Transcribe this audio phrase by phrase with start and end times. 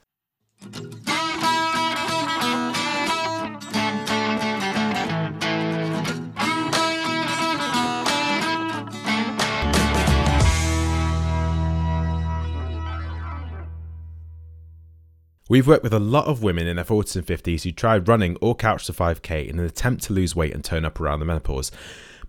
[15.48, 18.36] We've worked with a lot of women in their 40s and 50s who tried running
[18.40, 21.26] or couch to 5k in an attempt to lose weight and turn up around the
[21.26, 21.70] menopause.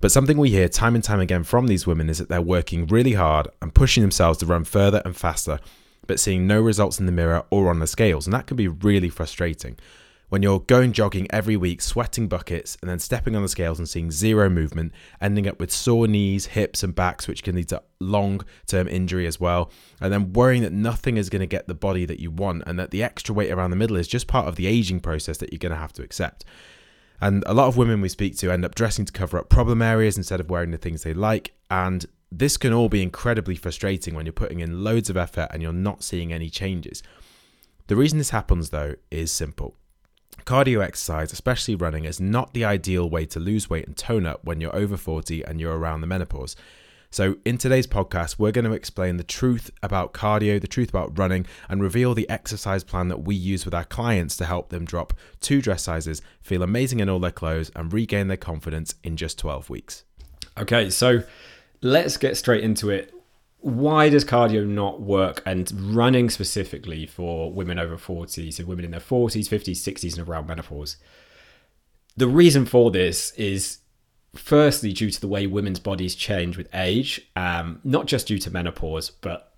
[0.01, 2.87] But something we hear time and time again from these women is that they're working
[2.87, 5.59] really hard and pushing themselves to run further and faster,
[6.07, 8.25] but seeing no results in the mirror or on the scales.
[8.25, 9.77] And that can be really frustrating.
[10.29, 13.87] When you're going jogging every week, sweating buckets, and then stepping on the scales and
[13.87, 17.83] seeing zero movement, ending up with sore knees, hips, and backs, which can lead to
[17.99, 19.71] long term injury as well.
[19.99, 22.79] And then worrying that nothing is going to get the body that you want and
[22.79, 25.51] that the extra weight around the middle is just part of the aging process that
[25.51, 26.43] you're going to have to accept.
[27.21, 29.81] And a lot of women we speak to end up dressing to cover up problem
[29.81, 31.53] areas instead of wearing the things they like.
[31.69, 35.61] And this can all be incredibly frustrating when you're putting in loads of effort and
[35.61, 37.03] you're not seeing any changes.
[37.87, 39.75] The reason this happens, though, is simple.
[40.45, 44.43] Cardio exercise, especially running, is not the ideal way to lose weight and tone up
[44.43, 46.55] when you're over 40 and you're around the menopause.
[47.13, 51.17] So, in today's podcast, we're going to explain the truth about cardio, the truth about
[51.19, 54.85] running, and reveal the exercise plan that we use with our clients to help them
[54.85, 59.17] drop two dress sizes, feel amazing in all their clothes, and regain their confidence in
[59.17, 60.05] just 12 weeks.
[60.57, 61.21] Okay, so
[61.81, 63.13] let's get straight into it.
[63.59, 68.91] Why does cardio not work and running specifically for women over 40, so women in
[68.91, 70.95] their 40s, 50s, 60s, and around menopause?
[72.15, 73.79] The reason for this is
[74.35, 78.51] firstly due to the way women's bodies change with age, um, not just due to
[78.51, 79.51] menopause, but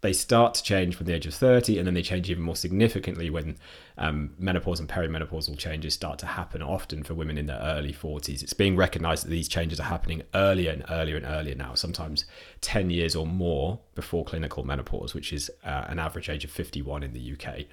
[0.00, 2.54] they start to change from the age of 30 and then they change even more
[2.54, 3.56] significantly when
[3.96, 8.42] um, menopause and perimenopausal changes start to happen often for women in their early 40s
[8.42, 12.26] it's being recognized that these changes are happening earlier and earlier and earlier now sometimes
[12.60, 17.02] 10 years or more before clinical menopause which is uh, an average age of 51
[17.02, 17.64] in the uk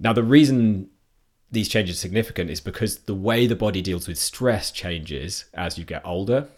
[0.00, 0.90] now the reason
[1.50, 5.78] these changes are significant is because the way the body deals with stress changes as
[5.78, 6.48] you get older.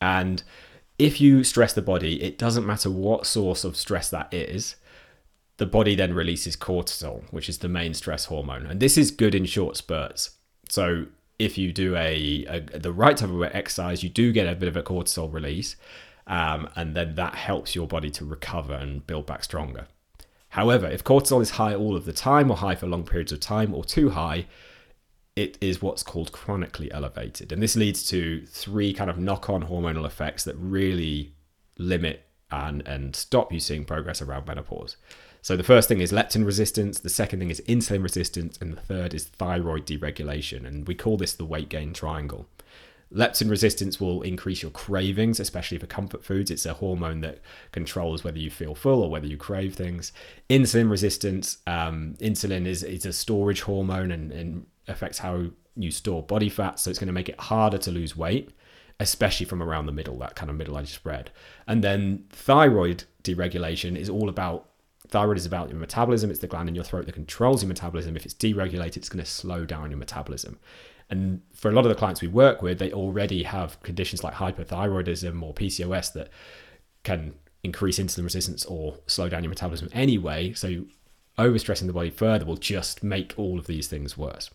[0.00, 0.42] And
[0.98, 4.76] if you stress the body, it doesn't matter what source of stress that is,
[5.56, 8.66] the body then releases cortisol, which is the main stress hormone.
[8.66, 10.30] And this is good in short spurts.
[10.68, 11.06] So
[11.38, 14.68] if you do a, a the right type of exercise, you do get a bit
[14.68, 15.76] of a cortisol release.
[16.26, 19.86] Um, and then that helps your body to recover and build back stronger.
[20.54, 23.40] However, if cortisol is high all of the time, or high for long periods of
[23.40, 24.46] time, or too high,
[25.34, 27.50] it is what's called chronically elevated.
[27.50, 31.34] And this leads to three kind of knock on hormonal effects that really
[31.76, 34.96] limit and, and stop you seeing progress around menopause.
[35.42, 38.80] So the first thing is leptin resistance, the second thing is insulin resistance, and the
[38.80, 40.64] third is thyroid deregulation.
[40.64, 42.46] And we call this the weight gain triangle.
[43.14, 46.50] Leptin resistance will increase your cravings, especially for comfort foods.
[46.50, 50.12] It's a hormone that controls whether you feel full or whether you crave things.
[50.50, 56.22] Insulin resistance, um, insulin is, is a storage hormone and, and affects how you store
[56.22, 56.80] body fat.
[56.80, 58.50] So it's going to make it harder to lose weight,
[58.98, 61.30] especially from around the middle, that kind of middle age spread.
[61.68, 64.68] And then thyroid deregulation is all about
[65.08, 66.30] thyroid is about your metabolism.
[66.30, 68.16] It's the gland in your throat that controls your metabolism.
[68.16, 70.58] If it's deregulated, it's going to slow down your metabolism.
[71.10, 74.34] And for a lot of the clients we work with, they already have conditions like
[74.34, 76.30] hypothyroidism or PCOS that
[77.02, 80.52] can increase insulin resistance or slow down your metabolism anyway.
[80.52, 80.86] So
[81.38, 84.50] overstressing the body further will just make all of these things worse.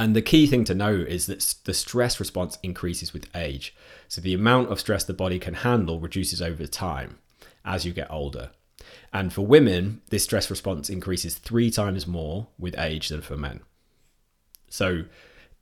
[0.00, 3.74] And the key thing to know is that the stress response increases with age.
[4.06, 7.18] So the amount of stress the body can handle reduces over time
[7.64, 8.50] as you get older.
[9.12, 13.60] And for women, this stress response increases three times more with age than for men.
[14.68, 15.04] So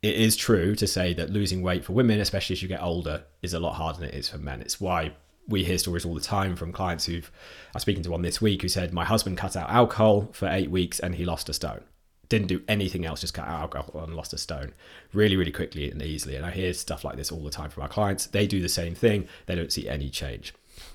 [0.03, 3.25] it is true to say that losing weight for women, especially as you get older,
[3.43, 4.61] is a lot harder than it is for men.
[4.61, 5.13] It's why
[5.49, 7.31] we hear stories all the time from clients who've
[7.75, 10.71] I'm speaking to one this week who said my husband cut out alcohol for eight
[10.71, 11.83] weeks and he lost a stone.
[12.29, 14.75] Didn't do anything else, just cut out alcohol and lost a stone
[15.13, 16.35] really, really quickly and easily.
[16.35, 18.27] And I hear stuff like this all the time from our clients.
[18.27, 20.53] They do the same thing, they don't see any change.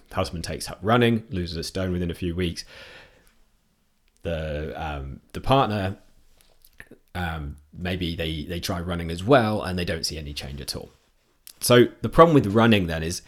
[0.09, 2.65] The husband takes up running, loses a stone within a few weeks.
[4.23, 5.97] The um, the partner
[7.15, 10.75] um, maybe they they try running as well and they don't see any change at
[10.75, 10.91] all.
[11.59, 13.21] So the problem with running then is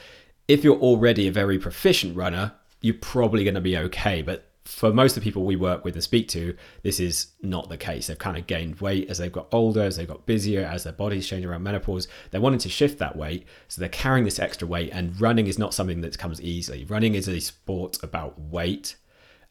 [0.47, 4.21] if you're already a very proficient runner, you're probably going to be okay.
[4.21, 7.69] But for most of the people we work with and speak to, this is not
[7.69, 8.07] the case.
[8.07, 10.93] They've kind of gained weight as they've got older, as they've got busier, as their
[10.93, 12.07] bodies change around menopause.
[12.31, 14.89] They're wanting to shift that weight, so they're carrying this extra weight.
[14.93, 16.85] And running is not something that comes easily.
[16.85, 18.95] Running is a sport about weight,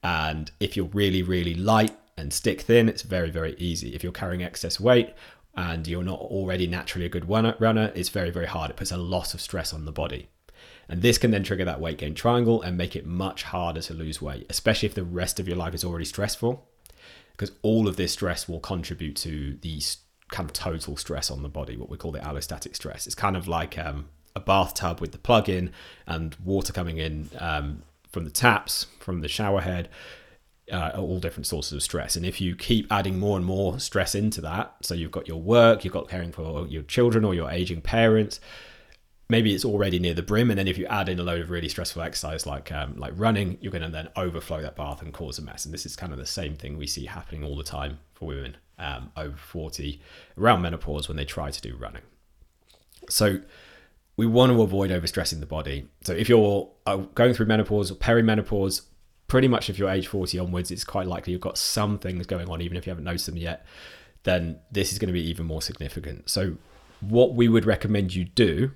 [0.02, 3.94] and if you're really, really light and stick thin, it's very, very easy.
[3.94, 5.14] If you're carrying excess weight
[5.54, 8.70] and you're not already naturally a good runner, it's very, very hard.
[8.70, 10.28] It puts a lot of stress on the body.
[10.88, 13.94] And this can then trigger that weight gain triangle and make it much harder to
[13.94, 16.68] lose weight, especially if the rest of your life is already stressful.
[17.32, 19.80] Because all of this stress will contribute to the
[20.30, 23.06] kind of total stress on the body, what we call the allostatic stress.
[23.06, 25.70] It's kind of like um, a bathtub with the plug in
[26.06, 29.88] and water coming in um, from the taps, from the shower head.
[30.72, 32.16] Uh, all different sources of stress.
[32.16, 35.38] And if you keep adding more and more stress into that, so you've got your
[35.38, 38.40] work, you've got caring for your children or your aging parents,
[39.28, 41.50] maybe it's already near the brim, and then if you add in a load of
[41.50, 45.12] really stressful exercise like um, like running, you're going to then overflow that bath and
[45.12, 45.64] cause a mess.
[45.64, 48.28] And this is kind of the same thing we see happening all the time for
[48.28, 50.00] women um, over 40
[50.36, 52.02] around menopause when they try to do running.
[53.08, 53.40] So
[54.16, 55.88] we want to avoid overstressing the body.
[56.02, 58.82] So if you're uh, going through menopause or perimenopause,
[59.32, 62.50] pretty much if you're age 40 onwards, it's quite likely you've got some things going
[62.50, 63.64] on, even if you haven't noticed them yet.
[64.24, 66.28] Then this is going to be even more significant.
[66.28, 66.58] So
[67.00, 68.72] what we would recommend you do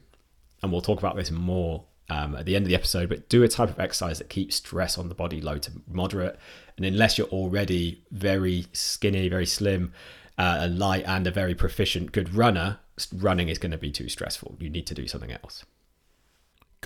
[0.63, 3.43] and we'll talk about this more um, at the end of the episode, but do
[3.43, 6.39] a type of exercise that keeps stress on the body low to moderate.
[6.79, 9.93] And unless you're already very skinny, very slim,
[10.39, 12.79] uh, and light, and a very proficient, good runner,
[13.13, 14.57] running is going to be too stressful.
[14.59, 15.67] You need to do something else.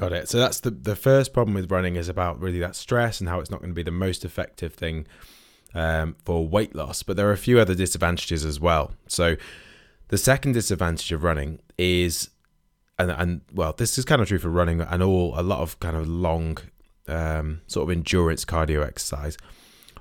[0.00, 0.30] Got it.
[0.30, 3.38] So that's the the first problem with running is about really that stress and how
[3.38, 5.06] it's not going to be the most effective thing
[5.74, 7.02] um, for weight loss.
[7.02, 8.92] But there are a few other disadvantages as well.
[9.08, 9.36] So
[10.08, 12.30] the second disadvantage of running is
[12.98, 15.78] and and well, this is kind of true for running and all a lot of
[15.80, 16.56] kind of long
[17.06, 19.36] um, sort of endurance cardio exercise,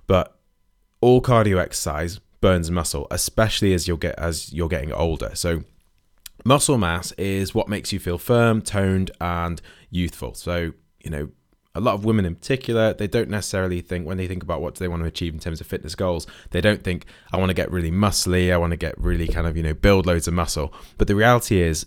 [0.07, 0.38] but
[1.01, 5.31] all cardio exercise burns muscle, especially as you'll get as you're getting older.
[5.34, 5.66] So
[6.45, 10.33] muscle mass is what makes you feel firm, toned, and youthful.
[10.33, 11.30] So you know.
[11.75, 14.75] A lot of women in particular, they don't necessarily think when they think about what
[14.75, 17.53] they want to achieve in terms of fitness goals, they don't think I want to
[17.53, 20.33] get really muscly, I want to get really kind of, you know, build loads of
[20.33, 20.74] muscle.
[20.97, 21.86] But the reality is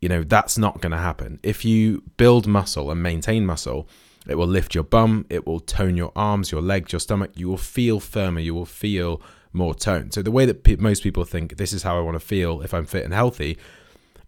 [0.00, 1.38] you know, that's not going to happen.
[1.42, 3.88] If you build muscle and maintain muscle,
[4.26, 7.32] it will lift your bum, it will tone your arms, your legs, your stomach.
[7.34, 9.20] You will feel firmer, you will feel
[9.52, 10.14] more toned.
[10.14, 12.62] So the way that pe- most people think this is how I want to feel
[12.62, 13.58] if I'm fit and healthy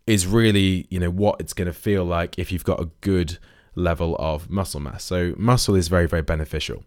[0.07, 3.39] is really, you know, what it's going to feel like if you've got a good
[3.75, 5.05] level of muscle mass.
[5.05, 6.85] So muscle is very very beneficial.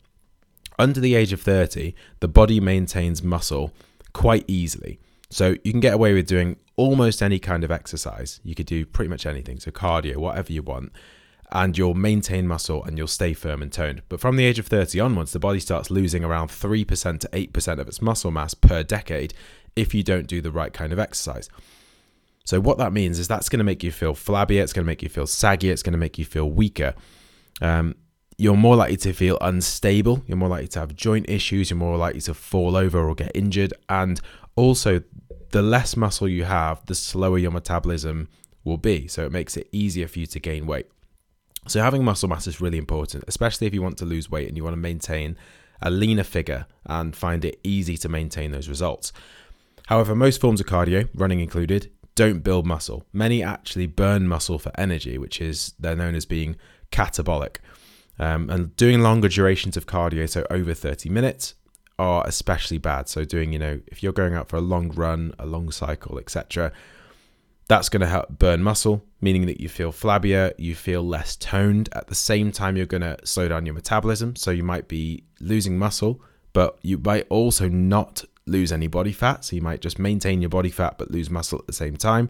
[0.77, 3.71] Under the age of 30, the body maintains muscle
[4.13, 4.99] quite easily.
[5.29, 8.39] So you can get away with doing almost any kind of exercise.
[8.43, 10.91] You could do pretty much anything, so cardio, whatever you want,
[11.51, 14.01] and you'll maintain muscle and you'll stay firm and toned.
[14.09, 17.79] But from the age of 30 onwards, the body starts losing around 3% to 8%
[17.79, 19.33] of its muscle mass per decade
[19.75, 21.49] if you don't do the right kind of exercise.
[22.45, 24.87] So, what that means is that's going to make you feel flabbier, it's going to
[24.87, 26.93] make you feel saggier, it's going to make you feel weaker.
[27.61, 27.95] Um,
[28.37, 31.97] you're more likely to feel unstable, you're more likely to have joint issues, you're more
[31.97, 34.21] likely to fall over or get injured, and
[34.55, 35.01] also
[35.51, 38.27] the less muscle you have, the slower your metabolism
[38.63, 39.07] will be.
[39.07, 40.87] So it makes it easier for you to gain weight.
[41.67, 44.57] So having muscle mass is really important, especially if you want to lose weight and
[44.57, 45.37] you want to maintain
[45.81, 49.13] a leaner figure and find it easy to maintain those results.
[49.87, 53.05] However, most forms of cardio, running included, don't build muscle.
[53.13, 56.55] Many actually burn muscle for energy, which is they're known as being
[56.91, 57.57] catabolic.
[58.17, 61.55] Um, and doing longer durations of cardio, so over 30 minutes,
[61.99, 63.09] are especially bad.
[63.09, 66.17] So doing, you know, if you're going out for a long run, a long cycle,
[66.17, 66.71] etc.,
[67.67, 71.89] that's going to help burn muscle, meaning that you feel flabbier, you feel less toned.
[71.93, 74.35] At the same time, you're going to slow down your metabolism.
[74.35, 76.21] So you might be losing muscle,
[76.53, 79.45] but you might also not lose any body fat.
[79.45, 82.29] So you might just maintain your body fat but lose muscle at the same time.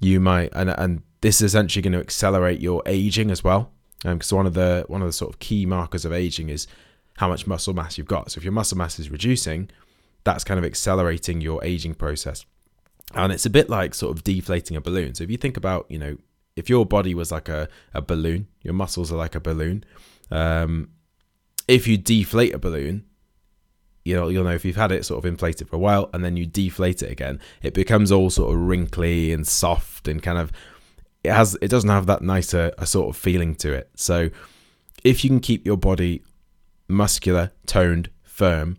[0.00, 3.72] You might, and and this is essentially going to accelerate your aging as well.
[4.02, 6.66] Because um, one of the one of the sort of key markers of aging is
[7.16, 8.32] how much muscle mass you've got.
[8.32, 9.70] So if your muscle mass is reducing,
[10.24, 12.44] that's kind of accelerating your aging process.
[13.14, 15.14] And it's a bit like sort of deflating a balloon.
[15.14, 16.16] So if you think about, you know,
[16.56, 19.84] if your body was like a, a balloon, your muscles are like a balloon.
[20.30, 20.90] Um,
[21.68, 23.04] if you deflate a balloon,
[24.04, 26.24] you know, you'll know if you've had it sort of inflated for a while and
[26.24, 30.38] then you deflate it again, it becomes all sort of wrinkly and soft and kind
[30.38, 30.52] of
[31.24, 33.90] it has it doesn't have that nicer a sort of feeling to it.
[33.94, 34.30] So
[35.04, 36.22] if you can keep your body
[36.88, 38.78] muscular, toned, firm,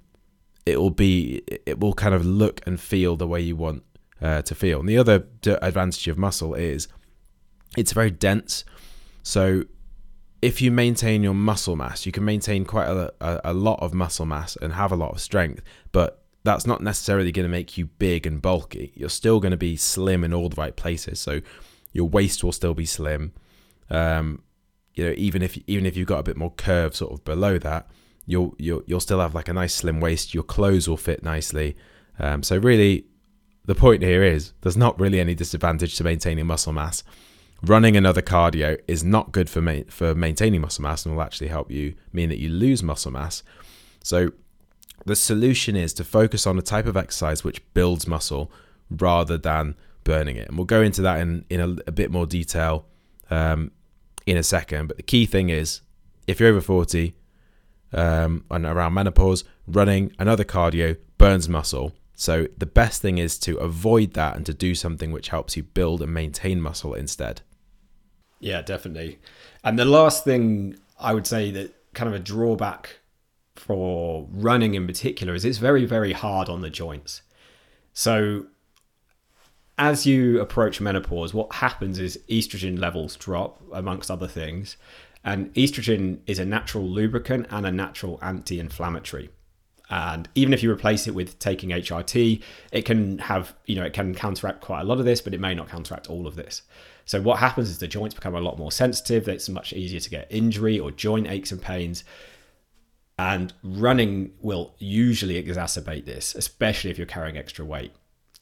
[0.65, 3.83] it will be it will kind of look and feel the way you want
[4.21, 4.79] uh, to feel.
[4.79, 6.87] And the other advantage of muscle is
[7.77, 8.65] it's very dense.
[9.23, 9.63] So
[10.43, 13.93] if you maintain your muscle mass, you can maintain quite a, a, a lot of
[13.93, 17.77] muscle mass and have a lot of strength, but that's not necessarily going to make
[17.77, 18.91] you big and bulky.
[18.93, 21.21] You're still going to be slim in all the right places.
[21.21, 21.39] So
[21.93, 23.31] your waist will still be slim.
[23.89, 24.43] Um,
[24.95, 27.57] you know, even if even if you've got a bit more curve sort of below
[27.59, 27.89] that,
[28.25, 30.33] you'll you'll you'll still have like a nice slim waist.
[30.33, 31.77] Your clothes will fit nicely.
[32.19, 33.05] Um, so really,
[33.63, 37.01] the point here is there's not really any disadvantage to maintaining muscle mass
[37.65, 41.47] running another cardio is not good for ma- for maintaining muscle mass and will actually
[41.47, 43.43] help you mean that you lose muscle mass.
[44.03, 44.31] So
[45.05, 48.51] the solution is to focus on a type of exercise which builds muscle
[48.89, 50.49] rather than burning it.
[50.49, 52.85] And we'll go into that in in a, a bit more detail
[53.29, 53.71] um,
[54.25, 54.87] in a second.
[54.87, 55.81] But the key thing is,
[56.27, 57.15] if you're over forty
[57.93, 61.93] um, and around menopause, running another cardio burns muscle.
[62.15, 65.63] So the best thing is to avoid that and to do something which helps you
[65.63, 67.41] build and maintain muscle instead.
[68.43, 69.19] Yeah, definitely.
[69.63, 72.99] And the last thing I would say that kind of a drawback
[73.55, 77.21] for running in particular is it's very, very hard on the joints.
[77.93, 78.47] So
[79.77, 84.75] as you approach menopause, what happens is estrogen levels drop, amongst other things.
[85.23, 89.29] And estrogen is a natural lubricant and a natural anti inflammatory.
[89.89, 92.41] And even if you replace it with taking HRT,
[92.73, 95.39] it can have, you know, it can counteract quite a lot of this, but it
[95.39, 96.63] may not counteract all of this.
[97.05, 99.27] So what happens is the joints become a lot more sensitive.
[99.27, 102.03] It's much easier to get injury or joint aches and pains.
[103.19, 107.91] And running will usually exacerbate this, especially if you're carrying extra weight.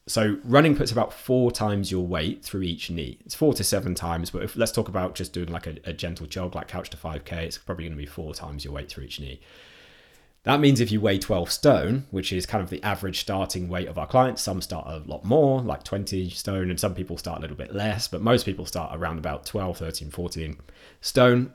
[0.07, 3.19] So running puts about four times your weight through each knee.
[3.25, 5.93] It's four to seven times, but if, let's talk about just doing like a, a
[5.93, 7.31] gentle jog, like couch to 5k.
[7.33, 9.41] It's probably going to be four times your weight through each knee.
[10.43, 13.87] That means if you weigh 12 stone, which is kind of the average starting weight
[13.87, 17.37] of our clients, some start a lot more, like 20 stone, and some people start
[17.37, 20.57] a little bit less, but most people start around about 12, 13, 14
[20.99, 21.53] stone.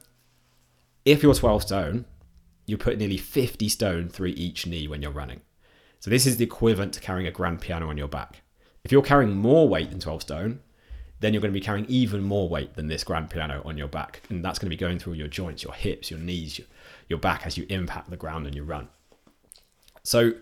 [1.04, 2.04] If you're 12 stone,
[2.66, 5.40] you put nearly 50 stone through each knee when you're running.
[5.98, 8.42] So this is the equivalent to carrying a grand piano on your back.
[8.84, 10.60] If you're carrying more weight than 12 stone,
[11.18, 13.88] then you're going to be carrying even more weight than this grand piano on your
[13.88, 14.22] back.
[14.28, 16.68] And that's going to be going through your joints, your hips, your knees, your,
[17.08, 18.88] your back as you impact the ground and you run.
[20.02, 20.32] So,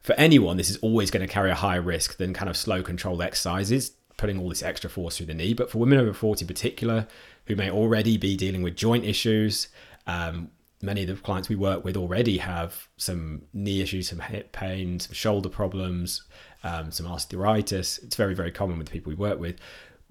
[0.00, 2.82] for anyone, this is always going to carry a higher risk than kind of slow
[2.82, 5.54] controlled exercises, putting all this extra force through the knee.
[5.54, 7.06] But for women over 40 in particular,
[7.46, 9.68] who may already be dealing with joint issues,
[10.06, 10.50] um,
[10.82, 15.00] many of the clients we work with already have some knee issues, some hip pain,
[15.00, 16.22] some shoulder problems,
[16.62, 17.98] um, some arthritis.
[17.98, 19.56] It's very, very common with the people we work with.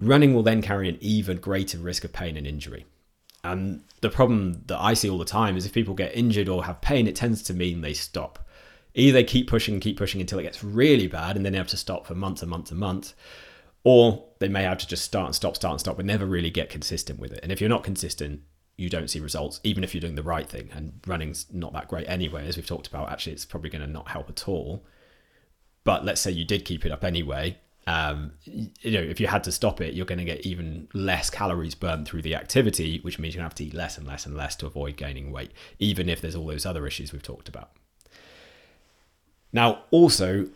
[0.00, 2.86] Running will then carry an even greater risk of pain and injury.
[3.44, 6.64] And the problem that I see all the time is if people get injured or
[6.64, 8.38] have pain, it tends to mean they stop.
[8.94, 11.68] Either they keep pushing keep pushing until it gets really bad and then they have
[11.68, 13.14] to stop for months and months and months,
[13.84, 16.50] or they may have to just start and stop, start and stop, but never really
[16.50, 17.40] get consistent with it.
[17.42, 18.42] And if you're not consistent,
[18.76, 20.70] you don't see results, even if you're doing the right thing.
[20.72, 23.10] And running's not that great anyway, as we've talked about.
[23.10, 24.84] Actually, it's probably going to not help at all.
[25.84, 29.42] But let's say you did keep it up anyway, um, you know, if you had
[29.44, 33.18] to stop it, you're going to get even less calories burned through the activity, which
[33.18, 35.32] means you're going to have to eat less and less and less to avoid gaining
[35.32, 37.70] weight, even if there's all those other issues we've talked about.
[39.54, 40.50] Now, also,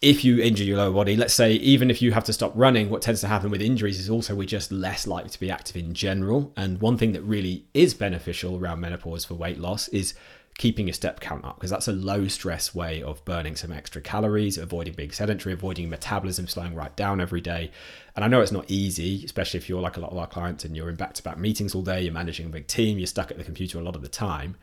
[0.00, 2.88] if you injure your lower body, let's say even if you have to stop running,
[2.88, 5.74] what tends to happen with injuries is also we're just less likely to be active
[5.74, 6.52] in general.
[6.56, 10.14] And one thing that really is beneficial around menopause for weight loss is
[10.58, 14.00] keeping your step count up because that's a low stress way of burning some extra
[14.00, 17.70] calories, avoiding being sedentary, avoiding metabolism slowing right down every day.
[18.14, 20.64] And I know it's not easy, especially if you're like a lot of our clients
[20.64, 23.06] and you're in back to back meetings all day, you're managing a big team, you're
[23.06, 24.56] stuck at the computer a lot of the time.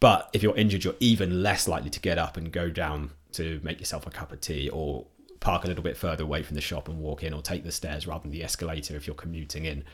[0.00, 3.60] But if you're injured, you're even less likely to get up and go down to
[3.62, 5.06] make yourself a cup of tea or
[5.40, 7.72] park a little bit further away from the shop and walk in or take the
[7.72, 9.84] stairs rather than the escalator if you're commuting in.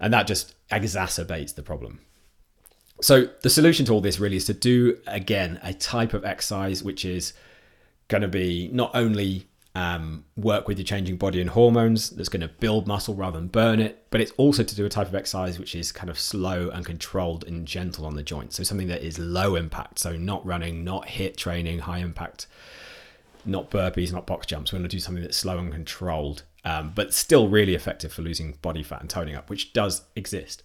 [0.00, 2.00] And that just exacerbates the problem.
[3.02, 6.82] So the solution to all this really is to do again a type of exercise
[6.82, 7.32] which is
[8.08, 12.40] going to be not only um, work with your changing body and hormones that's going
[12.40, 15.14] to build muscle rather than burn it, but it's also to do a type of
[15.14, 18.52] exercise which is kind of slow and controlled and gentle on the joint.
[18.52, 22.48] So something that is low impact, so not running, not HIIT training, high impact,
[23.44, 24.72] not burpees, not box jumps.
[24.72, 28.22] We're going to do something that's slow and controlled, um, but still really effective for
[28.22, 30.64] losing body fat and toning up, which does exist.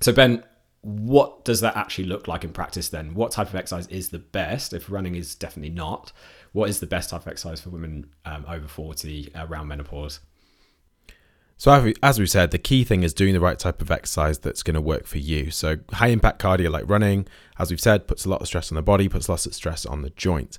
[0.00, 0.44] So Ben,
[0.82, 3.14] what does that actually look like in practice then?
[3.14, 6.12] What type of exercise is the best if running is definitely not?
[6.52, 10.20] What is the best type of exercise for women um, over 40 around menopause?
[11.58, 14.62] So, as we said, the key thing is doing the right type of exercise that's
[14.62, 15.50] going to work for you.
[15.50, 17.26] So, high impact cardio like running,
[17.58, 19.84] as we've said, puts a lot of stress on the body, puts lots of stress
[19.84, 20.58] on the joint.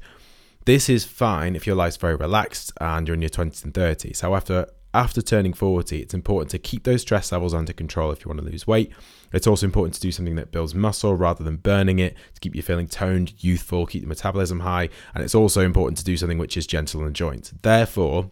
[0.66, 4.22] This is fine if your life's very relaxed and you're in your 20s and 30s.
[4.22, 8.30] However, after turning 40, it's important to keep those stress levels under control if you
[8.30, 8.92] want to lose weight.
[9.32, 12.56] It's also important to do something that builds muscle rather than burning it to keep
[12.56, 14.90] you feeling toned, youthful, keep the metabolism high.
[15.16, 17.54] And it's also important to do something which is gentle on the joints.
[17.62, 18.30] Therefore,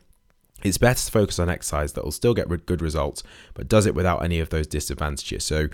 [0.61, 3.23] it's better to focus on exercise that will still get good results,
[3.53, 5.45] but does it without any of those disadvantages.
[5.45, 5.69] So,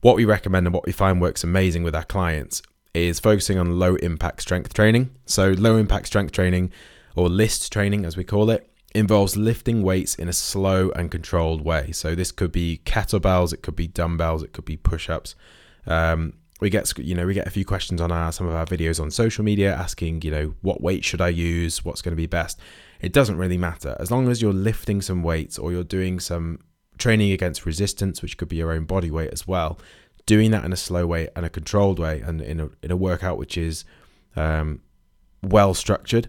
[0.00, 2.62] what we recommend and what we find works amazing with our clients
[2.94, 5.10] is focusing on low impact strength training.
[5.26, 6.70] So, low impact strength training,
[7.16, 11.62] or LIST training as we call it, involves lifting weights in a slow and controlled
[11.62, 11.92] way.
[11.92, 15.34] So, this could be kettlebells, it could be dumbbells, it could be push ups.
[15.86, 18.66] Um, we get you know we get a few questions on our some of our
[18.66, 22.16] videos on social media asking you know what weight should I use what's going to
[22.16, 22.60] be best
[23.00, 23.96] it doesn't really matter.
[24.00, 26.60] As long as you're lifting some weights or you're doing some
[26.98, 29.78] training against resistance, which could be your own body weight as well,
[30.26, 32.96] doing that in a slow way and a controlled way and in a, in a
[32.96, 33.84] workout which is
[34.36, 34.80] um,
[35.42, 36.28] well structured,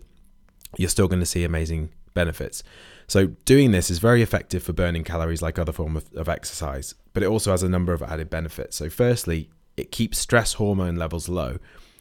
[0.78, 2.64] you're still going to see amazing benefits.
[3.08, 6.96] So doing this is very effective for burning calories like other forms of, of exercise,
[7.14, 8.78] but it also has a number of added benefits.
[8.78, 11.58] So firstly, it keeps stress hormone levels low,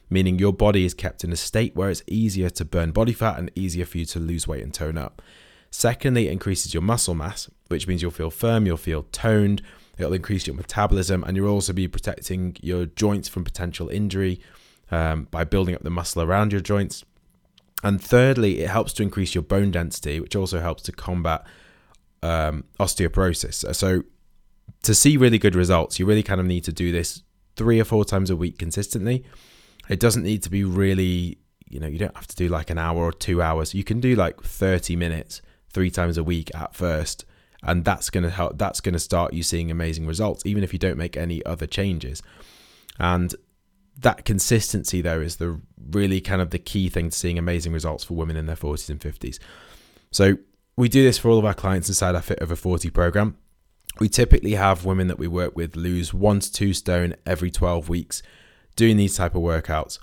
[0.09, 3.39] meaning your body is kept in a state where it's easier to burn body fat
[3.39, 5.21] and easier for you to lose weight and tone up.
[5.71, 9.61] Secondly, it increases your muscle mass, which means you'll feel firm, you'll feel toned,
[9.97, 14.39] it'll increase your metabolism, and you'll also be protecting your joints from potential injury
[14.91, 17.03] um, by building up the muscle around your joints.
[17.83, 21.45] And thirdly, it helps to increase your bone density, which also helps to combat
[22.21, 23.73] um, osteoporosis.
[23.75, 24.03] So,
[24.83, 27.23] to see really good results, you really kind of need to do this
[27.55, 29.25] three or four times a week consistently.
[29.89, 32.77] It doesn't need to be really, you know, you don't have to do like an
[32.77, 33.73] hour or two hours.
[33.73, 37.25] You can do like 30 minutes three times a week at first.
[37.63, 40.71] And that's going to help, that's going to start you seeing amazing results, even if
[40.71, 42.21] you don't make any other changes.
[42.97, 43.35] And
[43.99, 48.03] that consistency, though, is the really kind of the key thing to seeing amazing results
[48.03, 49.39] for women in their 40s and 50s.
[50.11, 50.37] So
[50.75, 53.37] we do this for all of our clients inside our Fit Over 40 program.
[53.99, 57.89] We typically have women that we work with lose one to two stone every 12
[57.89, 58.23] weeks
[58.75, 59.99] doing these type of workouts.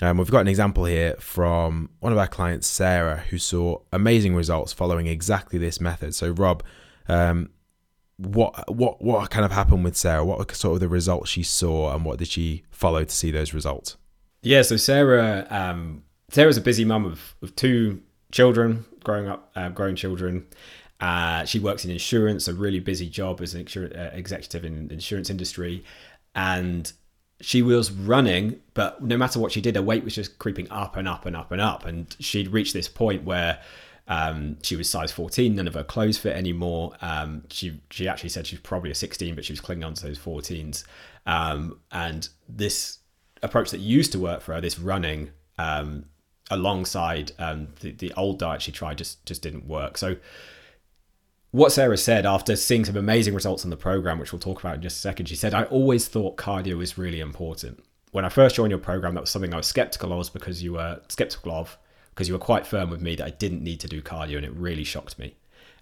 [0.00, 4.34] Um, we've got an example here from one of our clients, Sarah, who saw amazing
[4.34, 6.14] results following exactly this method.
[6.14, 6.64] So, Rob,
[7.06, 7.50] um,
[8.16, 10.24] what what what kind of happened with Sarah?
[10.24, 13.30] What were sort of the results she saw, and what did she follow to see
[13.30, 13.96] those results?
[14.42, 19.70] Yeah, so Sarah, um, Sarah's a busy mum of, of two children, growing up, uh,
[19.70, 20.46] growing children.
[21.00, 24.94] Uh, she works in insurance, a really busy job as an uh, executive in the
[24.94, 25.82] insurance industry,
[26.34, 26.92] and
[27.40, 30.96] she was running, but no matter what she did, her weight was just creeping up
[30.96, 31.84] and up and up and up.
[31.84, 33.60] And she'd reached this point where
[34.06, 36.92] um, she was size 14, none of her clothes fit anymore.
[37.00, 40.06] Um, she she actually said she's probably a 16, but she was clinging on to
[40.06, 40.84] those 14s.
[41.26, 42.98] Um, and this
[43.42, 46.06] approach that used to work for her, this running um,
[46.50, 49.96] alongside um, the, the old diet she tried, just just didn't work.
[49.96, 50.16] So
[51.54, 54.74] what Sarah said after seeing some amazing results on the program, which we'll talk about
[54.74, 57.84] in just a second, she said, I always thought cardio was really important.
[58.10, 60.72] When I first joined your program, that was something I was skeptical of because you
[60.72, 61.78] were skeptical of,
[62.14, 64.46] because you were quite firm with me that I didn't need to do cardio, and
[64.46, 65.34] it really shocked me.